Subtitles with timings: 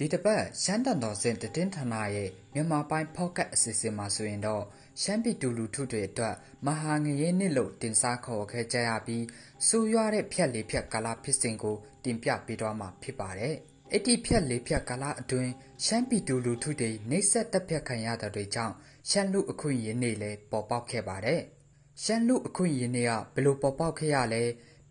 [0.00, 4.64] ဒီတစ်ပတ် ရှမ်းတန်တော်စင်တည်င်းဌာနရဲ့ မြန်မာပိုင်းဖောက်ကတ်အစီအစဉ်မှာဆိုရင်တော့
[5.02, 6.34] ရှမ်းပြည်တူလူထုတွေအတွက်
[6.66, 9.24] မဟာငရဲနှစ်လို့ တင်စားခေါ်ခဲ့ကြရပြီး
[9.66, 13.54] စူရွားတဲ့ ဖြက်လေးဖြက်ကာလာဖြစ်စဉ်ကို တင်ပြပေးသွားမှာ ဖြစ်ပါတယ်။
[13.92, 15.52] အဲ့ဒီဖြက်လေးဖြက်ကာလာအတွင်း
[15.84, 18.74] ရှမ်းပြည်တူလူထုတွေ နှိပ်စက်တပ်ဖြတ်ခံရတဲ့တွေကြောင့်
[19.10, 21.40] ရှမ်းလူအခွင့်အရေးတွေလည်း ပေါ်ပေါက်ခဲ့ပါတယ်။
[22.02, 24.42] ရှမ်းလူအခွင့်အရေးတွေကဘယ်လိုပေါ်ပေါက်ခဲ့ရလဲ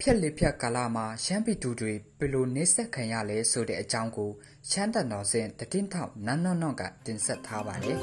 [0.02, 4.30] ဖြက်လေးဖြက်ကာလာမှာ ရှမ်းပြည်သူတွေ ဘယ်လိုနှိစက်ခံရလဲဆိုတဲ့အကြောင်းကို
[4.70, 7.98] ရှမ်းတန်တော်စင်တတင်းထောက် နန်းနော့နော့ကတင်ဆက်ထားပါတယ်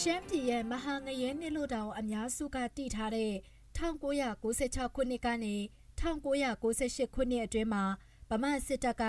[0.00, 3.32] ရှမ်းပြည်ရဲ့ မဟာငရဲနှစ်လို့တောင် အများစုကတည်ထားတဲ့
[3.78, 5.56] 1996ခုနှစ်ကနေ
[6.00, 7.84] 1998ခုနှစ်အတွင်းမှာ
[8.30, 9.04] ဗမာစစ်တပ်က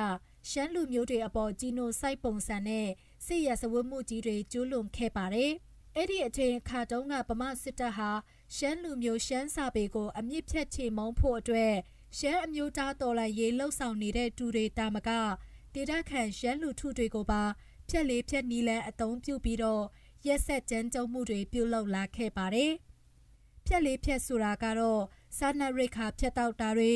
[0.50, 2.88] ရှမ်းလူမျိုးတွေအပေါ်ဂျီနိုဆိုက်ပုံစံနဲ့
[3.26, 5.52] စစ်ရစဝတ်မှုကြီးတွေကျူးလွန်ခဲ့ပါတယ်။
[5.96, 8.10] အဲ့ဒီအချိန်ခါတုန်းကဗမာစစ်တပ်ဟာ
[8.56, 11.74] ရှမ်းလူမျိုးရှမ်းစာပေကို အမြင့်ဖြတ်ချေမုန်းဖို့အတွက်
[12.18, 15.10] ရှမ်းအမျိုးသားတော်လှန်ရေးလှုပ်ဆောင်နေတဲ့တူတွေတာမက
[15.74, 17.44] ဒေတာခန်ရှမ်းလူထုတွေကိုပါ
[17.90, 19.84] ဖြက်လေးဖြက်နီးလန်းအသုံးပြုပြီးတော့
[20.28, 22.72] ရက်ဆက်ကြမ်းကြုတ်မှုတွေပြုလုပ်လာခဲ့ပါတယ်။
[23.66, 25.02] ဖြက်လေးဖြက်ဆိုတာကတော့
[25.38, 26.92] စားနပ်ရိက္ခာဖြတ်တောက်တာတွေ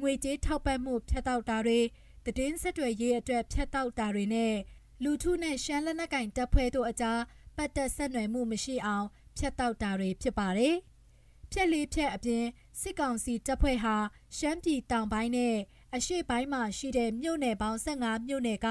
[0.00, 1.80] ငွေကြေးထောက်ပံ့မှုဖြတ်တောက်တာတွေ
[2.26, 4.54] တည်င်းဆက်တွေရေးအတွက်ဖြတ်တောက်တာတွေနဲ့
[5.02, 7.20] လူထုနဲ့ရှမ်းလက်နက်ကင်တပ်ဖွဲ့တို့အကြား
[7.56, 9.06] ပတ်သက်ဆက်နွယ်မှုမရှိအောင်
[9.36, 10.76] ဖြတ်တောက်တာတွေဖြစ်ပါတယ်။
[11.50, 12.44] ဖြက်လေးဖြက်အပြင်
[12.80, 13.96] စစ်ကောင်စီတပ်ဖွဲ့ဟာ
[14.36, 15.56] ရှမ်းပြည်တောင်ပိုင်းနဲ့
[15.94, 18.68] အရှေ့ပိုင်းမှာရှိတဲ့မြို့နယ်ပေါင်း15မြို့နယ်က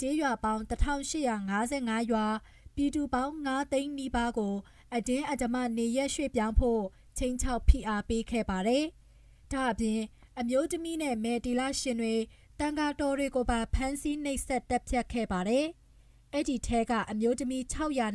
[0.00, 2.26] ကျေးရွာပေါင်း1855ရွာ
[2.76, 4.54] ပြည်သူပေါင်း9သိန်းနီးပါးကို
[4.94, 6.82] အတင်းအဓမ္မနေရက်ရွှေ့ပြောင်းဖို့
[7.18, 8.84] ချင်းချောက်ဖိအားပေးခဲ့ပါတယ်။
[9.52, 10.00] ဒါအပြင်
[10.38, 12.14] အမျိုးသမီးနဲ့မယ်တီလာရှင်တွေ
[12.62, 15.66] တန်ကာတော်တွေကိုပါဖမ်းဆီးနှိပ်စက်တပ်ဖြတ်ခဲ့ပါတယ်။
[16.32, 17.62] အဲ့ဒီထဲကအမျိုးသမီး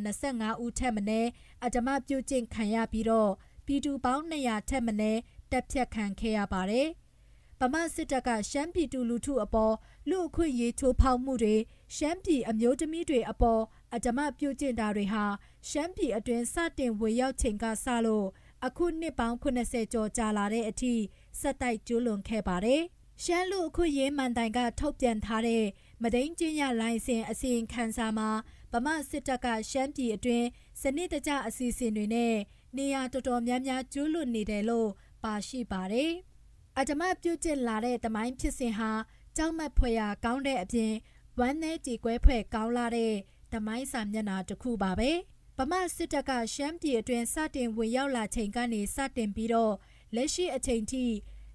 [0.00, 1.28] 625ဦးထက်မနည်း
[1.64, 3.30] အဓမ္မပြုကျင့်ခံရပြီးတော့
[3.66, 5.20] ပြည်သူပေါင်း200ထက်မနည်း
[5.52, 6.88] တပ်ဖြတ်ခံခဲ့ရပါတယ်။
[7.60, 9.74] ဗမာစစ်တပ်ကရှမ်းပြည်သူလူထုအပေါ်
[10.08, 11.56] လူအခွင့်ရေးချိုးဖောက်မှုတွေ
[11.96, 13.62] ရှမ်းပြည်အမျိုးသမီးတွေအပေါ်
[13.94, 15.24] အဓမ္မပြုကျင့်တာတွေဟာ
[15.68, 18.26] ရှမ်းပြည်အတွင်းစတင်ဝေရောက်ချိန်ကစလို့
[18.66, 20.94] အခုနှစ်ပေါင်း80ကျော်ကြာလာတဲ့အထိ
[21.40, 22.82] စက်တိုက်ကျူးလွန်ခဲ့ပါတယ်။
[23.24, 25.64] ရှမ်းလူအခွင့်ရေးမှန်တိုင်က ထုတ်ပြန်ထားတဲ့
[26.02, 28.30] မဒိန်ကျင်းရလိုင်စင်အစီရင်ခံစာမှာ
[28.72, 30.46] ဗမာစစ်တပ်ကရှမ်းပြည်အတွင်း
[30.80, 32.34] စနစ်တကျအစီအစဉ်တွေနဲ့
[32.76, 34.88] နေရာတော်တော်များများကျူးလွန်နေတယ်လို့
[35.24, 36.12] ပါရှိပါတယ်။
[36.78, 38.90] အဓမ္မပြုကျင့်လာတဲ့တမိုင်းဖြစ်စဉ်ဟာ
[39.36, 40.92] ကြောက်မက်ဖွယ်ရာကောင်းတဲ့အပြင်
[41.38, 43.14] ဝမ်းနဲ့ကြည်ကွဲဖွယ်ကောင်းလာတဲ့
[43.52, 45.10] တမိုင်းစာမျက်နှာတစ်ခုပါပဲ။
[45.58, 49.74] ဗမာစစ်တပ်ကရှမ်းပြည်အတွင်းစတင်ဝင်ရောက်လာချိန်ကနေစတင်ပြီးတော့
[50.14, 51.04] လက်ရှိအချိန်ထိ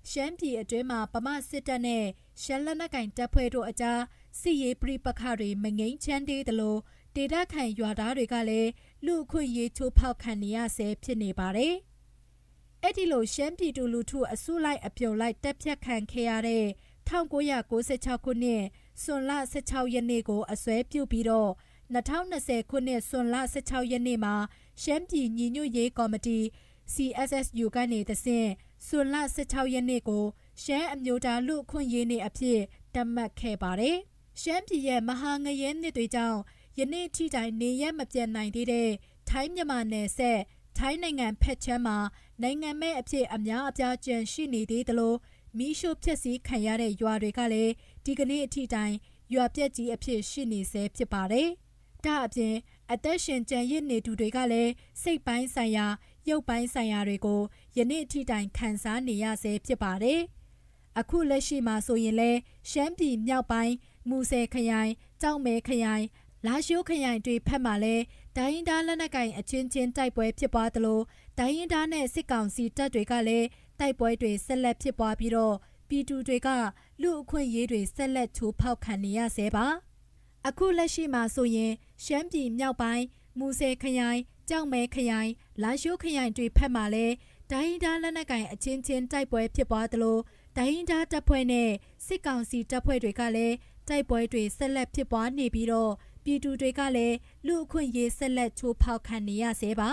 [0.09, 2.05] ရှမ်းပြည်အတွင်းမှာဗမာစစ်တပ်နဲ့
[2.41, 4.01] ရှမ်းလက်နက်ကင်တပ်ဖွဲ့တို့အကြား
[4.39, 6.77] စစ်ရေးပြပခါတွေမငိမ့်ချမ်းသေးသလို
[7.15, 8.69] ဒေတာခန်ရွာသားတွေကလည်း
[9.05, 11.75] လူအခွင့်ရေးချိုးဖောက်ခံနေရဆဲဖြစ်နေပါတယ်။
[12.83, 16.65] အဲ့ဒီလိုရှမ်းပြည်သူလူထုအစုလိုက်အပြုံလိုက်တပ်ဖြတ်ခံခဲ့ရတဲ့
[17.09, 18.63] 1996ခုနှစ်
[19.03, 21.51] စွန်လ16ရက်နေ့ကိုအစွဲပြုပြီးတော့
[21.93, 24.35] 2020ခုနှစ်စွန်လ16ရက်နေ့မှာ
[24.81, 26.39] ရှမ်းပြည်ညီညွတ်ရေးကော်မတီ
[26.93, 28.49] CSSU ကနေတဆင့်
[28.87, 30.25] ဇွန်လ16ရက်နေ့ကို
[30.63, 32.59] ရှမ်းအမျိုးသားလူခွင့်ရေးနေ့အဖြစ်
[32.95, 33.97] တတ်မှတ်ခဲ့ပါတယ်။
[34.41, 36.39] ရှမ်းပြည်ရဲ့မဟာငရဲနှစ်တွေကြောင့်
[36.79, 38.89] ယနေ့ထိတိုင်နေရမပြတ်နိုင်သေးတဲ့
[39.29, 40.39] ထိုင်းမြန်မာနယ်ဆက်
[40.77, 41.97] ထိုင်းနိုင်ငံဖက်ချမ်းမှာ
[42.41, 45.15] နိုင်ငံမဲ့အဖြစ်အများအပြားကျန်ရှိနေသေးသလို
[45.57, 47.73] မီးရှို့ဖျက်ဆီးခံရတဲ့ရွာတွေကလည်း
[48.05, 48.95] ဒီကနေ့အထိတိုင်
[49.33, 51.49] ရွာပြက်ကြီးအဖြစ်ရှိနေဆဲဖြစ်ပါတယ်။
[52.05, 52.55] ဒါအပြင်
[52.91, 54.71] အသက်ရှင်ကြံရစ်နေသူတွေကလည်း
[55.01, 55.87] စိတ်ပိုင်းဆိုင်ရာ
[56.29, 57.41] ရုပ်ပိုင်းဆိုင်ရာတွေကို
[57.77, 60.21] ယနေ့ထိတိုင်ခံစားနေရဆဲဖြစ်ပါတယ်။
[60.99, 62.31] အခုလက်ရှိမှာဆိုရင်လဲ
[62.69, 63.73] ရှမ်းပြည်မြောက်ပိုင်း
[64.09, 66.05] မူဆယ်ခရိုင်ကြောက်မဲခရိုင်
[66.45, 67.95] လာရှိုးခရိုင်တွေဖက်မှာလဲ
[68.37, 70.99] ဒိုင်းသားလက်နက်ကင်အချင်းချင်းတိုက်ပွဲဖြစ်ပွားသလို
[71.37, 73.47] ဒိုင်းသားနဲ့စစ်ကောင်စီတပ်တွေကလည်း
[73.79, 75.55] တိုက်ပွဲတွေဆက်လက်ဖြစ်ပွားပြီးတော့
[75.89, 76.49] ပြည်သူတွေက
[77.01, 79.65] လူအခွင့်ရေးတွေဆက်လက်ချိုးဖောက်ခံနေရဆဲပါ
[80.47, 83.05] အခုလက်ရှိမှာဆိုရင်ရှမ်းပြည်မြောက်ပိုင်း
[83.39, 84.19] မူဆယ်ခရိုင်
[84.53, 85.31] ကြောက်မဲခရိုင်
[85.63, 87.05] လာရှိုးခရိုင်တွေဖက်မှာလဲ
[87.51, 90.17] ဒိုင်းဒါလက်နက်ကင်အချင်းချင်းတိုက်ပွဲဖြစ်ပွားသလို
[90.57, 91.69] ဒိုင်းဒါတပ်ဖွဲ့နဲ့
[92.05, 93.55] စစ်ကောင်စီတပ်ဖွဲ့တွေကလည်း
[93.87, 95.91] တိုက်ပွဲတွေဆက်လက်ဖြစ်ပွားနေပြီးတော့
[96.23, 97.15] ပြည်သူတွေကလည်း
[97.47, 99.91] လူအခွင့်ရေးဆက်လက်ချိုးဖောက်ခံနေရဆဲပါ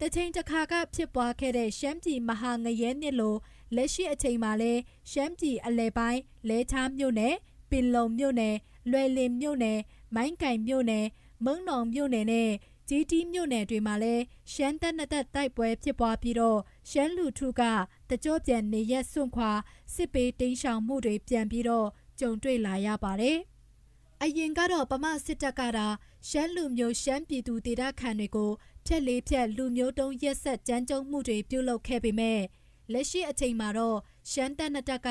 [0.00, 3.36] တချိန်တစ်ခါကဖြစ်ပွားခဲ့တဲ့ရှမ်းပြည်မဟာငရဲနှစ်လို
[3.76, 4.72] လက်ရှိအချိန်မှာလဲ
[5.10, 7.34] ရှမ်းပြည်အလဲပိုင်းလဲချားမြို့နယ်
[7.70, 8.56] ပင်လုံမြို့နယ်
[8.90, 9.78] လွယ်လင်မြို့နယ်
[10.14, 11.06] မိုင်းကင်မြို့နယ်
[11.44, 12.50] မုံနောင်မြို့နယ်နဲ့
[12.92, 16.58] ဂျီတီမြို့နယ်တွေမှာလည်းရှမ်းတပ်နှစ်သက်တိုက်ပွဲဖြစ်ပွားပြီးတော့
[16.90, 17.62] ရှမ်းလူထုက
[18.10, 19.50] တကြော့ပြန်နေရက်စွန့်ခွာ
[19.94, 21.88] စစ်ပေးတင်းရှောင်မှုတွေပြန်ပြီးတော့
[22.20, 23.38] ကြုံတွေ့လာရပါတယ်။
[24.22, 25.86] အရင်ကတော့ပမစစ်တပ်ကတာ
[26.28, 28.50] ရှမ်းလူမျိုးရှမ်းပြည်သူဒေသခံတွေကို
[28.86, 32.40] ဖြက်လေးဖြက်လူမျိုးတုံးရက်ဆက်ကြမ်းကြုတ်မှုတွေပြုလုပ်ခဲ့ပေမဲ့
[32.92, 33.98] လက်ရှိအချိန်မှာတော့
[34.30, 35.08] ရှမ်းတပ်နှစ်တပ်က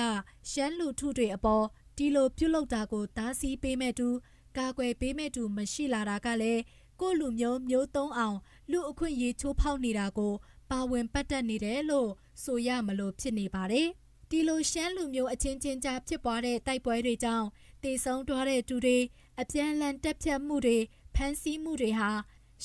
[0.52, 1.66] ရှမ်းလူထုတွေအပေါ်
[1.98, 4.10] ဒီလိုပြုလုပ်တာကိုတားဆီးပေးမဲ့တူ
[4.58, 6.62] ကာကွယ်ပေးမဲ့တူမရှိလာတာကလည်း
[7.02, 8.38] ကိုလူမျိုးမျိုးသုံးအောင်
[8.72, 10.34] လူအခွင့်ရေးချိုးဖောက်နေတာကို
[10.72, 12.10] ပါဝင်ပတ်သက်နေတယ်လို့
[12.44, 13.88] ဆိုရမလို့ဖြစ်နေပါတယ်။
[14.30, 17.48] ဒီလိုရှမ်းလူမျိုးအချင်းချင်းကြားဖြစ်ပွားတဲ့တိုက်ပွဲတွေကြောင့်
[17.84, 18.98] တေဆုံးသွားတဲ့သူတွေ
[19.42, 20.78] အပြန်လန်တက်ဖြတ်မှုတွေ
[21.16, 22.12] ဖမ်းဆီးမှုတွေဟာ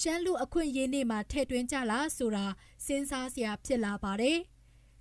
[0.01, 2.47] ရှမ်းလူအခွင့်ရေးနေ့မှာထည့်သွင်းကြလားဆိုတာ
[2.87, 4.39] စဉ်းစားစရာဖြစ်လာပါတယ်။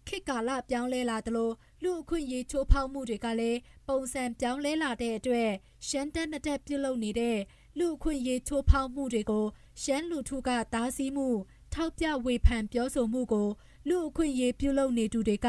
[0.07, 1.51] ခေတ်ကာလပြောင်းလဲလာသလို
[1.83, 5.49] လူအခွင့်ရေးချိုးဖောက်မှုတွေကလည်းပုံစံပြောင်းလဲလာတဲ့အတွက်
[5.87, 7.37] ရှမ်းတက်နှစ်တက်ပြုတ်လုပ်နေတဲ့
[7.77, 9.45] လူအခွင့်ရေးချိုးဖောက်မှုတွေကို
[9.81, 11.27] ရှမ်းလူထုကတားဆီးမှု
[11.73, 13.49] ထောက်ပြဝေဖန်ပြောဆိုမှုကို
[13.87, 15.47] လူအခွင့်ရေးပြုလုပ်နေသူတွေက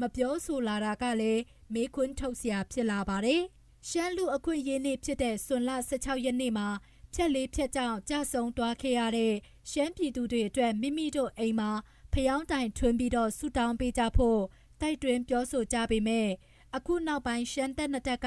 [0.00, 1.42] မပြောဆိုလာတာကလည်း
[1.74, 3.42] မေးခွန်းထုတ်စရာဖြစ်လာပါတယ်။
[3.88, 6.68] ရှမ်းလူအခွင့်ရေးနေ့ဖြစ်တဲ့စွန်လ16ရက်နေ့မှာ
[7.14, 9.34] ဖြက်လေးဖြက်ကြောင့်ကြဆုံသွားခဲ့ရတဲ့
[9.70, 11.70] ရှမ်းပြည်သူတွေအတွက်မိမိတို့အိမ်မှာ
[12.12, 14.40] ဖျောင်းတိုင်ထွင်းပြီးတော့ဆူတောင်းပေးကြဖို့
[14.80, 16.28] တိုက်တွန်းပြောဆိုကြပေမဲ့
[16.76, 18.26] အခုနောက်ပိုင်းရှမ်းတက်နှစ်တက်က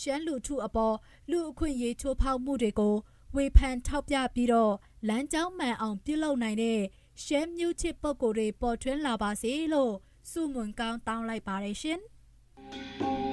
[0.00, 0.96] ရှမ်းလူထုအပေါ်
[1.30, 2.94] လူအခွင့်ရေးချိုးဖောက်မှုတွေကို
[3.34, 4.72] ဝေဖန်ထောက်ပြပြီးတော့
[5.08, 6.80] လမ်းကြောင်းမှန်အောင်ပြုလုပ်နိုင်တဲ့
[7.24, 9.92] ရှမ်းမျိုးချစ်ပုံကိုယ်တွေပေါ်ထွန်းလာပါစေလို့
[10.30, 12.00] စုမွန်ကောင်းတောင်းလိုက်ပါတယ်ရှင်။